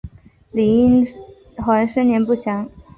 [0.49, 1.05] 李殷
[1.57, 2.67] 衡生年不详。